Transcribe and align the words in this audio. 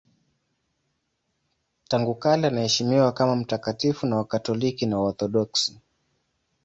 Tangu 1.87 2.15
kale 2.15 2.47
anaheshimiwa 2.47 3.11
kama 3.11 3.35
mtakatifu 3.35 4.07
na 4.07 4.15
Wakatoliki 4.17 4.85
na 4.85 4.97
Waorthodoksi. 4.99 5.79